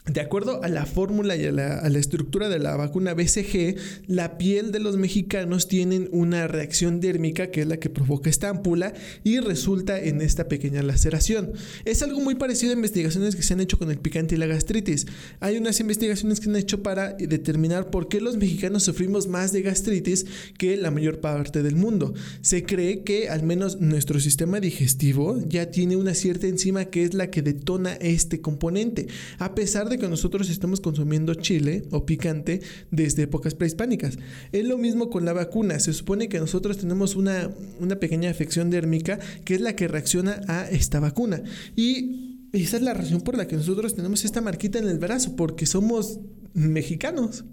de 0.07 0.21
acuerdo 0.21 0.63
a 0.63 0.69
la 0.69 0.85
fórmula 0.85 1.35
y 1.35 1.45
a 1.45 1.51
la, 1.51 1.87
estructura 1.97 2.47
de 2.47 2.59
la 2.59 2.75
vacuna 2.75 3.13
BCG, 3.13 3.75
la 4.07 4.37
piel 4.37 4.71
de 4.71 4.79
los 4.79 4.97
mexicanos 4.97 5.67
tienen 5.67 6.07
una 6.11 6.47
reacción 6.47 7.01
dérmica 7.01 7.51
que 7.51 7.61
es 7.61 7.67
la 7.67 7.77
que 7.77 7.89
provoca 7.89 8.29
esta 8.29 8.49
ámpula 8.49 8.93
y 9.23 9.39
resulta 9.39 9.99
en 9.99 10.21
esta 10.21 10.47
pequeña 10.47 10.81
laceración. 10.83 11.51
Es 11.85 12.03
algo 12.03 12.21
muy 12.21 12.35
parecido 12.35 12.71
a 12.71 12.75
investigaciones 12.75 13.35
que 13.35 13.41
se 13.41 13.53
han 13.53 13.59
hecho 13.59 13.77
con 13.77 13.91
el 13.91 13.97
picante 13.97 14.35
y 14.35 14.37
la 14.37 14.45
gastritis. 14.45 15.07
Hay 15.39 15.57
unas 15.57 15.79
investigaciones 15.79 16.39
que 16.39 16.49
han 16.49 16.55
hecho 16.55 16.83
para 16.83 17.13
determinar 17.13 17.89
por 17.89 18.07
qué 18.07 18.21
los 18.21 18.37
mexicanos 18.37 18.83
sufrimos 18.83 19.27
más 19.27 19.51
de 19.51 19.61
gastritis 19.61 20.25
que 20.57 20.77
la 20.77 20.91
mayor 20.91 21.19
parte 21.19 21.63
del 21.63 21.75
mundo. 21.75 22.13
Se 22.41 22.63
cree 22.63 23.03
que 23.03 23.29
al 23.29 23.43
menos 23.43 23.81
nuestro 23.81 24.19
sistema 24.19 24.59
digestivo 24.59 25.41
ya 25.47 25.71
tiene 25.71 25.95
una 25.95 26.13
cierta 26.13 26.47
enzima 26.47 26.85
que 26.85 27.03
es 27.03 27.13
la 27.13 27.29
que 27.29 27.41
detona 27.41 27.93
este 27.93 28.39
componente, 28.39 29.07
a 29.39 29.55
pesar 29.55 29.89
de 29.89 29.96
que 29.97 30.07
nosotros 30.07 30.49
estamos 30.49 30.81
consumiendo 30.81 31.33
chile 31.35 31.83
o 31.91 32.05
picante 32.05 32.61
desde 32.91 33.23
épocas 33.23 33.55
prehispánicas. 33.55 34.17
Es 34.51 34.65
lo 34.65 34.77
mismo 34.77 35.09
con 35.09 35.25
la 35.25 35.33
vacuna. 35.33 35.79
Se 35.79 35.93
supone 35.93 36.29
que 36.29 36.39
nosotros 36.39 36.77
tenemos 36.77 37.15
una, 37.15 37.49
una 37.79 37.97
pequeña 37.97 38.29
afección 38.29 38.69
dérmica 38.69 39.19
que 39.45 39.55
es 39.55 39.61
la 39.61 39.75
que 39.75 39.87
reacciona 39.87 40.41
a 40.47 40.69
esta 40.69 40.99
vacuna. 40.99 41.43
Y 41.75 42.37
esa 42.53 42.77
es 42.77 42.83
la 42.83 42.93
razón 42.93 43.21
por 43.21 43.37
la 43.37 43.47
que 43.47 43.55
nosotros 43.55 43.95
tenemos 43.95 44.25
esta 44.25 44.41
marquita 44.41 44.79
en 44.79 44.87
el 44.87 44.99
brazo, 44.99 45.35
porque 45.35 45.65
somos 45.65 46.19
mexicanos. 46.53 47.45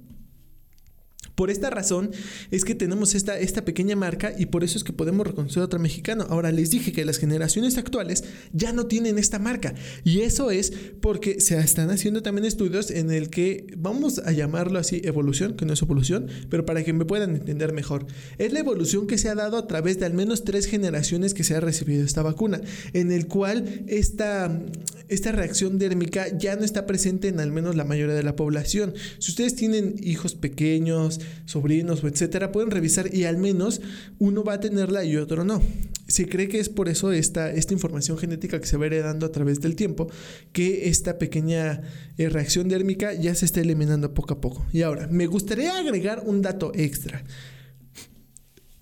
Por 1.35 1.51
esta 1.51 1.71
razón 1.71 2.11
es 2.51 2.65
que 2.65 2.75
tenemos 2.75 3.15
esta, 3.15 3.39
esta 3.39 3.65
pequeña 3.65 3.97
marca 3.97 4.33
y 4.39 4.47
por 4.47 4.63
eso 4.63 4.79
es 4.79 4.85
que 4.85 4.93
podemos 4.93 5.27
reconocer 5.27 5.63
a 5.63 5.67
otro 5.67 5.81
mexicano. 5.81 6.27
Ahora 6.29 6.53
les 6.53 6.71
dije 6.71 6.93
que 6.93 7.05
las 7.05 7.19
generaciones 7.19 7.77
actuales 7.77 8.25
ya 8.53 8.73
no 8.73 8.87
tienen 8.87 9.19
esta 9.19 9.39
marca 9.39 9.75
y 10.05 10.21
eso 10.21 10.51
es 10.51 10.73
porque 11.01 11.41
se 11.41 11.59
están 11.59 11.91
haciendo 11.91 12.23
también 12.23 12.45
estudios 12.45 12.91
en 12.91 13.11
el 13.11 13.31
que 13.31 13.67
vamos 13.77 14.19
a 14.19 14.33
llamarlo 14.33 14.79
así 14.79 15.01
evolución, 15.05 15.55
que 15.55 15.67
no 15.67 15.73
es 15.73 15.83
evolución, 15.83 16.29
pero 16.51 16.65
para 16.65 16.85
que 16.85 16.93
me 16.93 17.05
puedan 17.05 17.35
entender 17.35 17.73
mejor. 17.73 18.07
Es 18.39 18.53
la 18.53 18.61
evolución 18.61 19.07
que 19.07 19.19
se 19.19 19.29
ha 19.29 19.35
dado 19.35 19.57
a 19.57 19.67
través 19.67 19.99
de 19.99 20.07
al 20.07 20.15
menos 20.15 20.45
tres 20.45 20.67
generaciones 20.67 21.35
que 21.35 21.45
se 21.45 21.57
ha 21.57 21.61
recibido 21.61 22.05
esta 22.05 22.23
vacuna, 22.23 22.61
en 22.93 23.11
el 23.11 23.27
cual 23.27 23.85
esta, 23.89 24.63
esta 25.09 25.33
reacción 25.33 25.79
dérmica 25.79 26.27
ya 26.39 26.57
no 26.57 26.65
está 26.65 26.87
presente 26.87 27.29
en 27.29 27.41
al 27.41 27.51
menos 27.51 27.75
la 27.77 27.85
mayoría 27.85 28.15
de 28.15 28.23
la 28.23 28.37
población. 28.37 28.95
Si 29.19 29.31
ustedes 29.31 29.57
tienen 29.57 29.97
hijos 30.03 30.35
pequeños, 30.35 31.21
sobrinos 31.45 32.03
o 32.05 32.09
etcétera, 32.09 32.53
pueden 32.53 32.71
revisar 32.71 33.15
y 33.15 33.25
al 33.25 33.37
menos 33.37 33.81
uno 34.19 34.45
va 34.45 34.55
a 34.55 34.61
tenerla 34.61 35.05
y 35.05 35.17
otro 35.17 35.45
no. 35.45 35.63
Se 36.07 36.29
cree 36.29 36.49
que 36.49 36.61
es 36.61 36.69
por 36.69 36.89
eso 36.89 37.13
esta, 37.13 37.51
esta 37.51 37.73
información 37.73 38.19
genética 38.19 38.61
que 38.61 38.67
se 38.67 38.77
va 38.77 38.87
heredando 38.87 39.27
a 39.27 39.33
través 39.33 39.61
del 39.61 39.77
tiempo, 39.77 40.09
que 40.53 40.89
esta 40.89 41.19
pequeña 41.19 41.83
eh, 42.19 42.29
reacción 42.29 42.69
dérmica 42.69 43.15
ya 43.15 43.35
se 43.35 43.47
está 43.47 43.61
eliminando 43.61 44.13
poco 44.15 44.35
a 44.35 44.41
poco. 44.41 44.67
Y 44.73 44.83
ahora, 44.83 45.09
me 45.09 45.27
gustaría 45.27 45.79
agregar 45.79 46.23
un 46.27 46.43
dato 46.43 46.73
extra. 46.75 47.25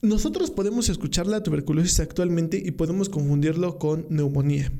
Nosotros 0.01 0.51
podemos 0.51 0.89
escuchar 0.89 1.29
la 1.29 1.43
tuberculosis 1.43 2.01
actualmente 2.01 2.61
y 2.63 2.73
podemos 2.73 3.09
confundirlo 3.09 3.79
con 3.79 4.07
neumonía 4.09 4.73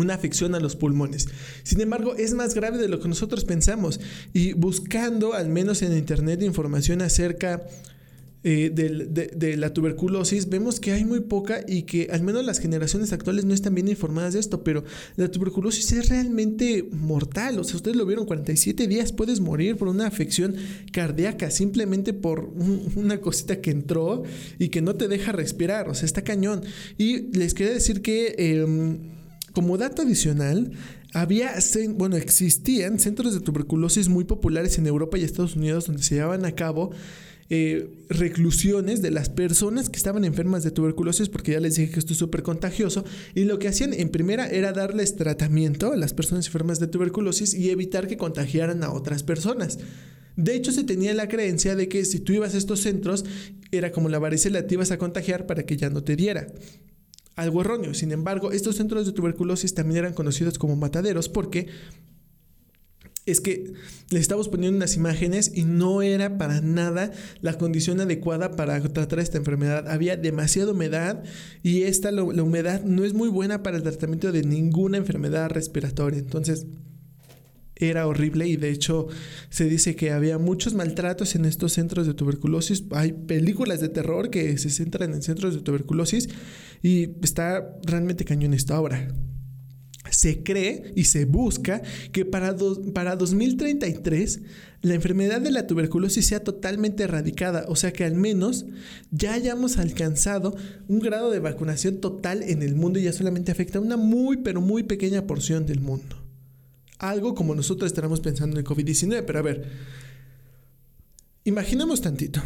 una 0.00 0.14
afección 0.14 0.54
a 0.54 0.60
los 0.60 0.76
pulmones. 0.76 1.28
Sin 1.62 1.80
embargo, 1.80 2.14
es 2.16 2.34
más 2.34 2.54
grave 2.54 2.78
de 2.78 2.88
lo 2.88 3.00
que 3.00 3.08
nosotros 3.08 3.44
pensamos 3.44 4.00
y 4.32 4.52
buscando, 4.54 5.34
al 5.34 5.48
menos 5.48 5.82
en 5.82 5.96
internet, 5.96 6.42
información 6.42 7.02
acerca 7.02 7.62
eh, 8.42 8.70
de, 8.72 9.56
la 9.58 9.74
tuberculosis, 9.74 10.48
vemos 10.48 10.80
que 10.80 10.92
hay 10.92 11.04
muy 11.04 11.20
poca 11.20 11.60
y 11.68 11.82
que 11.82 12.08
al 12.10 12.22
menos 12.22 12.42
las 12.42 12.58
generaciones 12.58 13.12
actuales 13.12 13.44
no 13.44 13.52
están 13.52 13.74
bien 13.74 13.88
informadas 13.88 14.32
de 14.32 14.40
esto, 14.40 14.64
pero 14.64 14.82
la 15.16 15.30
tuberculosis 15.30 15.92
es 15.92 16.08
realmente 16.08 16.88
mortal. 16.90 17.58
O 17.58 17.64
sea, 17.64 17.76
ustedes 17.76 17.98
lo 17.98 18.06
vieron, 18.06 18.24
47 18.24 18.86
días 18.86 19.12
puedes 19.12 19.40
morir 19.40 19.76
por 19.76 19.88
una 19.88 20.06
afección 20.06 20.56
cardíaca, 20.90 21.50
simplemente 21.50 22.14
por 22.14 22.50
una 22.94 23.20
cosita 23.20 23.60
que 23.60 23.72
entró 23.72 24.22
y 24.58 24.68
que 24.70 24.80
no 24.80 24.94
te 24.94 25.08
deja 25.08 25.32
respirar. 25.32 25.90
O 25.90 25.94
sea, 25.94 26.06
está 26.06 26.22
cañón. 26.22 26.62
Y 26.96 27.36
les 27.36 27.52
quería 27.52 27.74
decir 27.74 28.00
que... 28.00 28.34
Em, 28.38 29.19
como 29.52 29.78
dato 29.78 30.02
adicional, 30.02 30.72
había, 31.12 31.54
bueno, 31.94 32.16
existían 32.16 32.98
centros 32.98 33.34
de 33.34 33.40
tuberculosis 33.40 34.08
muy 34.08 34.24
populares 34.24 34.78
en 34.78 34.86
Europa 34.86 35.18
y 35.18 35.24
Estados 35.24 35.56
Unidos 35.56 35.86
donde 35.86 36.02
se 36.02 36.16
llevaban 36.16 36.44
a 36.44 36.52
cabo 36.52 36.90
eh, 37.52 37.90
reclusiones 38.08 39.02
de 39.02 39.10
las 39.10 39.28
personas 39.28 39.90
que 39.90 39.96
estaban 39.96 40.24
enfermas 40.24 40.62
de 40.62 40.70
tuberculosis, 40.70 41.28
porque 41.28 41.50
ya 41.52 41.60
les 41.60 41.74
dije 41.74 41.90
que 41.90 41.98
esto 41.98 42.12
es 42.12 42.18
súper 42.20 42.44
contagioso, 42.44 43.04
y 43.34 43.42
lo 43.42 43.58
que 43.58 43.66
hacían 43.66 43.92
en 43.92 44.10
primera 44.10 44.48
era 44.48 44.72
darles 44.72 45.16
tratamiento 45.16 45.92
a 45.92 45.96
las 45.96 46.14
personas 46.14 46.46
enfermas 46.46 46.78
de 46.78 46.86
tuberculosis 46.86 47.52
y 47.54 47.70
evitar 47.70 48.06
que 48.06 48.16
contagiaran 48.16 48.84
a 48.84 48.92
otras 48.92 49.24
personas. 49.24 49.80
De 50.36 50.54
hecho, 50.54 50.70
se 50.70 50.84
tenía 50.84 51.12
la 51.12 51.26
creencia 51.26 51.74
de 51.74 51.88
que 51.88 52.04
si 52.04 52.20
tú 52.20 52.32
ibas 52.32 52.54
a 52.54 52.58
estos 52.58 52.82
centros, 52.82 53.24
era 53.72 53.90
como 53.90 54.08
la 54.08 54.20
varicela, 54.20 54.68
te 54.68 54.74
ibas 54.74 54.92
a 54.92 54.98
contagiar 54.98 55.46
para 55.46 55.64
que 55.64 55.76
ya 55.76 55.90
no 55.90 56.04
te 56.04 56.14
diera 56.14 56.46
algo 57.40 57.60
erróneo. 57.60 57.94
Sin 57.94 58.12
embargo, 58.12 58.52
estos 58.52 58.76
centros 58.76 59.06
de 59.06 59.12
tuberculosis 59.12 59.74
también 59.74 59.98
eran 59.98 60.14
conocidos 60.14 60.58
como 60.58 60.76
mataderos 60.76 61.28
porque 61.28 61.68
es 63.26 63.40
que 63.40 63.72
le 64.10 64.18
estamos 64.18 64.48
poniendo 64.48 64.76
unas 64.76 64.96
imágenes 64.96 65.52
y 65.54 65.64
no 65.64 66.02
era 66.02 66.38
para 66.38 66.60
nada 66.60 67.12
la 67.40 67.58
condición 67.58 68.00
adecuada 68.00 68.52
para 68.56 68.80
tratar 68.80 69.18
esta 69.20 69.38
enfermedad. 69.38 69.88
Había 69.88 70.16
demasiada 70.16 70.72
humedad 70.72 71.22
y 71.62 71.82
esta, 71.82 72.10
la 72.10 72.22
humedad 72.22 72.82
no 72.82 73.04
es 73.04 73.14
muy 73.14 73.28
buena 73.28 73.62
para 73.62 73.76
el 73.76 73.82
tratamiento 73.82 74.32
de 74.32 74.42
ninguna 74.42 74.98
enfermedad 74.98 75.50
respiratoria. 75.50 76.18
Entonces, 76.18 76.66
era 77.88 78.06
horrible 78.06 78.46
y 78.46 78.56
de 78.56 78.70
hecho 78.70 79.08
se 79.48 79.64
dice 79.64 79.96
que 79.96 80.10
había 80.10 80.38
muchos 80.38 80.74
maltratos 80.74 81.34
en 81.34 81.44
estos 81.44 81.72
centros 81.72 82.06
de 82.06 82.14
tuberculosis. 82.14 82.84
Hay 82.90 83.12
películas 83.12 83.80
de 83.80 83.88
terror 83.88 84.30
que 84.30 84.58
se 84.58 84.70
centran 84.70 85.14
en 85.14 85.22
centros 85.22 85.54
de 85.54 85.62
tuberculosis 85.62 86.28
y 86.82 87.10
está 87.22 87.78
realmente 87.84 88.24
cañón 88.24 88.54
esta 88.54 88.80
obra. 88.80 89.08
Se 90.10 90.42
cree 90.42 90.92
y 90.96 91.04
se 91.04 91.24
busca 91.24 91.82
que 92.12 92.24
para, 92.24 92.56
para 92.94 93.16
2033 93.16 94.40
la 94.82 94.94
enfermedad 94.94 95.40
de 95.40 95.50
la 95.50 95.66
tuberculosis 95.66 96.26
sea 96.26 96.42
totalmente 96.42 97.04
erradicada, 97.04 97.66
o 97.68 97.76
sea 97.76 97.92
que 97.92 98.04
al 98.04 98.14
menos 98.14 98.64
ya 99.10 99.34
hayamos 99.34 99.76
alcanzado 99.78 100.56
un 100.88 101.00
grado 101.00 101.30
de 101.30 101.38
vacunación 101.38 102.00
total 102.00 102.42
en 102.42 102.62
el 102.62 102.74
mundo 102.74 102.98
y 102.98 103.04
ya 103.04 103.12
solamente 103.12 103.52
afecta 103.52 103.78
a 103.78 103.82
una 103.82 103.96
muy 103.96 104.38
pero 104.38 104.60
muy 104.60 104.82
pequeña 104.82 105.26
porción 105.26 105.66
del 105.66 105.80
mundo 105.80 106.19
algo 107.00 107.34
como 107.34 107.54
nosotros 107.54 107.90
estaremos 107.90 108.20
pensando 108.20 108.60
en 108.60 108.64
COVID-19. 108.64 109.24
Pero 109.26 109.38
a 109.38 109.42
ver, 109.42 109.68
imaginemos 111.44 112.00
tantito. 112.00 112.40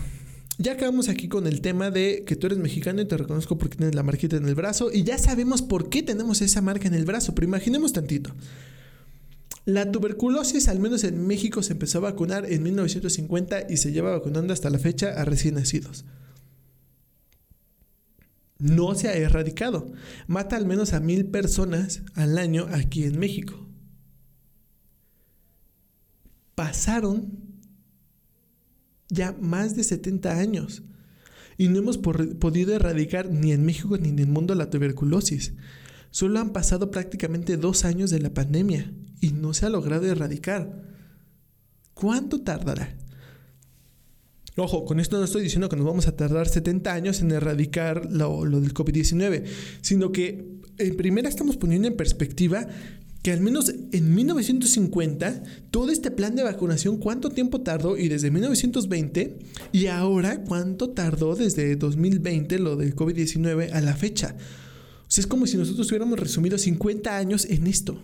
Ya 0.56 0.72
acabamos 0.72 1.08
aquí 1.08 1.28
con 1.28 1.48
el 1.48 1.60
tema 1.60 1.90
de 1.90 2.22
que 2.24 2.36
tú 2.36 2.46
eres 2.46 2.58
mexicano 2.58 3.02
y 3.02 3.06
te 3.06 3.16
reconozco 3.16 3.58
porque 3.58 3.76
tienes 3.76 3.96
la 3.96 4.04
marquita 4.04 4.36
en 4.36 4.46
el 4.46 4.54
brazo 4.54 4.90
y 4.92 5.02
ya 5.02 5.18
sabemos 5.18 5.62
por 5.62 5.90
qué 5.90 6.04
tenemos 6.04 6.40
esa 6.42 6.62
marca 6.62 6.86
en 6.86 6.94
el 6.94 7.04
brazo, 7.04 7.34
pero 7.34 7.46
imaginemos 7.48 7.92
tantito. 7.92 8.32
La 9.64 9.90
tuberculosis, 9.90 10.68
al 10.68 10.78
menos 10.78 11.02
en 11.02 11.26
México, 11.26 11.62
se 11.62 11.72
empezó 11.72 11.98
a 11.98 12.02
vacunar 12.02 12.50
en 12.50 12.62
1950 12.62 13.66
y 13.68 13.78
se 13.78 13.90
lleva 13.90 14.12
vacunando 14.12 14.52
hasta 14.52 14.70
la 14.70 14.78
fecha 14.78 15.20
a 15.20 15.24
recién 15.24 15.54
nacidos. 15.54 16.04
No 18.58 18.94
se 18.94 19.08
ha 19.08 19.14
erradicado. 19.14 19.90
Mata 20.28 20.56
al 20.56 20.66
menos 20.66 20.92
a 20.92 21.00
mil 21.00 21.26
personas 21.26 22.02
al 22.14 22.38
año 22.38 22.68
aquí 22.70 23.04
en 23.04 23.18
México 23.18 23.63
pasaron 26.54 27.32
ya 29.08 29.36
más 29.40 29.76
de 29.76 29.84
70 29.84 30.38
años 30.38 30.82
y 31.56 31.68
no 31.68 31.78
hemos 31.78 31.98
podido 31.98 32.74
erradicar 32.74 33.30
ni 33.30 33.52
en 33.52 33.64
México 33.64 33.96
ni 33.96 34.08
en 34.08 34.18
el 34.18 34.26
mundo 34.26 34.54
la 34.54 34.70
tuberculosis. 34.70 35.54
Solo 36.10 36.40
han 36.40 36.52
pasado 36.52 36.90
prácticamente 36.90 37.56
dos 37.56 37.84
años 37.84 38.10
de 38.10 38.20
la 38.20 38.34
pandemia 38.34 38.92
y 39.20 39.32
no 39.32 39.54
se 39.54 39.66
ha 39.66 39.70
logrado 39.70 40.06
erradicar. 40.06 40.82
¿Cuánto 41.92 42.42
tardará? 42.42 42.96
Ojo, 44.56 44.84
con 44.84 45.00
esto 45.00 45.18
no 45.18 45.24
estoy 45.24 45.42
diciendo 45.42 45.68
que 45.68 45.76
nos 45.76 45.86
vamos 45.86 46.06
a 46.06 46.14
tardar 46.14 46.48
70 46.48 46.92
años 46.92 47.20
en 47.20 47.32
erradicar 47.32 48.08
lo, 48.12 48.44
del 48.44 48.72
COVID-19, 48.72 49.44
sino 49.80 50.12
que 50.12 50.60
en 50.78 50.96
primera 50.96 51.28
estamos 51.28 51.56
poniendo 51.56 51.88
en 51.88 51.96
perspectiva 51.96 52.68
que 53.24 53.32
al 53.32 53.40
menos 53.40 53.72
en 53.92 54.14
1950 54.14 55.44
todo 55.70 55.90
este 55.90 56.10
plan 56.10 56.36
de 56.36 56.42
vacunación 56.42 56.98
cuánto 56.98 57.30
tiempo 57.30 57.62
tardó 57.62 57.96
y 57.96 58.08
desde 58.08 58.30
1920 58.30 59.38
y 59.72 59.86
ahora 59.86 60.44
cuánto 60.44 60.90
tardó 60.90 61.34
desde 61.34 61.74
2020 61.76 62.58
lo 62.58 62.76
del 62.76 62.94
COVID-19 62.94 63.72
a 63.72 63.80
la 63.80 63.96
fecha. 63.96 64.36
Es 65.16 65.26
como 65.26 65.46
si 65.46 65.56
nosotros 65.56 65.88
hubiéramos 65.88 66.18
resumido 66.18 66.58
50 66.58 67.16
años 67.16 67.46
en 67.46 67.66
esto. 67.66 67.98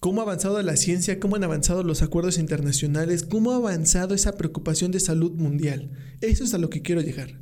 cómo 0.00 0.22
ha 0.22 0.24
avanzado 0.24 0.62
la 0.62 0.76
ciencia, 0.76 1.20
cómo 1.20 1.36
han 1.36 1.44
avanzado 1.44 1.82
los 1.82 2.00
acuerdos 2.00 2.38
internacionales, 2.38 3.24
cómo 3.24 3.52
ha 3.52 3.56
avanzado 3.56 4.14
esa 4.14 4.38
preocupación 4.38 4.90
de 4.90 5.00
salud 5.00 5.32
mundial. 5.32 5.90
Eso 6.22 6.44
es 6.44 6.54
a 6.54 6.58
lo 6.58 6.70
que 6.70 6.80
quiero 6.80 7.02
llegar. 7.02 7.38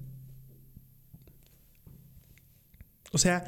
O 3.13 3.19
sea, 3.19 3.45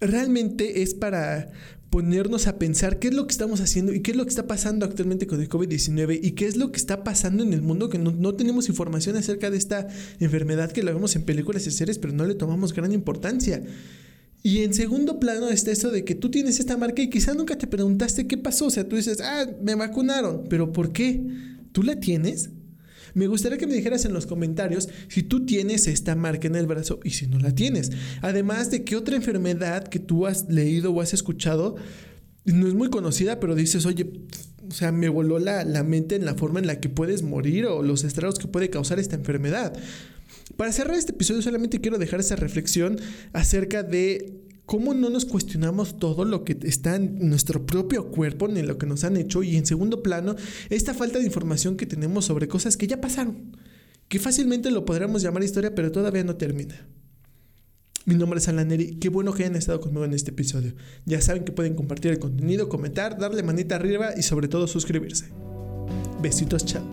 realmente 0.00 0.82
es 0.82 0.94
para 0.94 1.50
ponernos 1.90 2.46
a 2.46 2.58
pensar 2.58 2.98
qué 2.98 3.08
es 3.08 3.14
lo 3.14 3.26
que 3.26 3.32
estamos 3.32 3.60
haciendo 3.60 3.94
y 3.94 4.00
qué 4.00 4.10
es 4.10 4.16
lo 4.16 4.24
que 4.24 4.30
está 4.30 4.46
pasando 4.46 4.84
actualmente 4.84 5.26
con 5.26 5.40
el 5.40 5.48
COVID-19 5.48 6.20
y 6.22 6.32
qué 6.32 6.46
es 6.46 6.56
lo 6.56 6.70
que 6.70 6.76
está 6.76 7.02
pasando 7.02 7.42
en 7.42 7.52
el 7.52 7.62
mundo 7.62 7.88
que 7.88 7.98
no, 7.98 8.34
tenemos 8.34 8.68
información 8.68 9.16
acerca 9.16 9.50
de 9.50 9.56
esta 9.56 9.88
enfermedad 10.20 10.70
que 10.70 10.82
la 10.82 10.92
vemos 10.92 11.16
en 11.16 11.22
películas 11.22 11.66
y 11.66 11.70
series 11.70 11.98
pero 11.98 12.12
no 12.12 12.26
le 12.26 12.34
tomamos 12.34 12.74
gran 12.74 12.92
importancia. 12.92 13.62
Y 14.42 14.62
en 14.62 14.72
segundo 14.72 15.18
plano 15.18 15.48
está 15.48 15.72
eso 15.72 15.90
de 15.90 16.04
que 16.04 16.14
tú 16.14 16.30
tienes 16.30 16.60
esta 16.60 16.76
marca 16.76 17.02
y 17.02 17.10
quizá 17.10 17.34
nunca 17.34 17.58
te 17.58 17.66
preguntaste 17.66 18.28
qué 18.28 18.38
pasó. 18.38 18.66
O 18.66 18.70
sea, 18.70 18.88
tú 18.88 18.94
dices, 18.94 19.20
ah, 19.20 19.46
me 19.60 19.74
vacunaron, 19.74 20.44
pero 20.48 20.72
¿por 20.72 20.92
qué? 20.92 21.26
¿Tú 21.72 21.82
la 21.82 21.98
tienes? 21.98 22.50
Me 23.14 23.26
gustaría 23.26 23.58
que 23.58 23.66
me 23.66 23.74
dijeras 23.74 24.04
en 24.04 24.12
los 24.12 24.26
comentarios 24.26 24.88
si 25.08 25.22
tú 25.22 25.46
tienes 25.46 25.86
esta 25.86 26.14
marca 26.14 26.46
en 26.46 26.56
el 26.56 26.66
brazo 26.66 27.00
y 27.04 27.10
si 27.10 27.26
no 27.26 27.38
la 27.38 27.54
tienes. 27.54 27.90
Además 28.22 28.70
de 28.70 28.84
que 28.84 28.96
otra 28.96 29.16
enfermedad 29.16 29.88
que 29.88 29.98
tú 29.98 30.26
has 30.26 30.48
leído 30.48 30.92
o 30.92 31.00
has 31.00 31.14
escuchado 31.14 31.76
no 32.44 32.66
es 32.66 32.74
muy 32.74 32.88
conocida, 32.90 33.40
pero 33.40 33.54
dices, 33.54 33.84
oye, 33.86 34.10
o 34.68 34.72
sea, 34.72 34.92
me 34.92 35.08
voló 35.08 35.38
la, 35.38 35.64
la 35.64 35.82
mente 35.82 36.16
en 36.16 36.24
la 36.24 36.34
forma 36.34 36.60
en 36.60 36.66
la 36.66 36.80
que 36.80 36.88
puedes 36.88 37.22
morir 37.22 37.66
o 37.66 37.82
los 37.82 38.04
estragos 38.04 38.38
que 38.38 38.48
puede 38.48 38.70
causar 38.70 38.98
esta 38.98 39.16
enfermedad. 39.16 39.72
Para 40.56 40.72
cerrar 40.72 40.96
este 40.96 41.12
episodio 41.12 41.42
solamente 41.42 41.80
quiero 41.80 41.98
dejar 41.98 42.20
esa 42.20 42.36
reflexión 42.36 42.98
acerca 43.32 43.82
de 43.82 44.47
cómo 44.68 44.92
no 44.92 45.08
nos 45.08 45.24
cuestionamos 45.24 45.98
todo 45.98 46.26
lo 46.26 46.44
que 46.44 46.58
está 46.64 46.94
en 46.96 47.26
nuestro 47.30 47.64
propio 47.64 48.10
cuerpo, 48.10 48.48
ni 48.48 48.60
lo 48.60 48.76
que 48.76 48.84
nos 48.84 49.02
han 49.02 49.16
hecho, 49.16 49.42
y 49.42 49.56
en 49.56 49.64
segundo 49.64 50.02
plano, 50.02 50.36
esta 50.68 50.92
falta 50.92 51.18
de 51.18 51.24
información 51.24 51.78
que 51.78 51.86
tenemos 51.86 52.26
sobre 52.26 52.48
cosas 52.48 52.76
que 52.76 52.86
ya 52.86 53.00
pasaron, 53.00 53.56
que 54.08 54.18
fácilmente 54.18 54.70
lo 54.70 54.84
podríamos 54.84 55.22
llamar 55.22 55.42
historia, 55.42 55.74
pero 55.74 55.90
todavía 55.90 56.22
no 56.22 56.36
termina. 56.36 56.86
Mi 58.04 58.14
nombre 58.14 58.40
es 58.40 58.48
Alan 58.48 58.68
Neri, 58.68 58.96
qué 58.96 59.08
bueno 59.08 59.32
que 59.32 59.44
hayan 59.44 59.56
estado 59.56 59.80
conmigo 59.80 60.04
en 60.04 60.12
este 60.12 60.32
episodio. 60.32 60.74
Ya 61.06 61.22
saben 61.22 61.44
que 61.44 61.52
pueden 61.52 61.74
compartir 61.74 62.10
el 62.10 62.18
contenido, 62.18 62.68
comentar, 62.68 63.18
darle 63.18 63.42
manita 63.42 63.76
arriba 63.76 64.10
y 64.18 64.22
sobre 64.22 64.48
todo 64.48 64.66
suscribirse. 64.66 65.30
Besitos, 66.20 66.66
chao. 66.66 66.84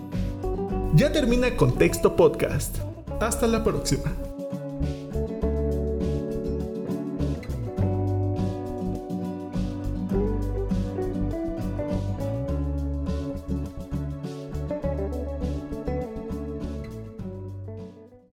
Ya 0.95 1.11
termina 1.11 1.57
Contexto 1.57 2.15
Podcast. 2.15 2.77
Hasta 3.19 3.47
la 3.47 3.65
próxima. 3.65 4.24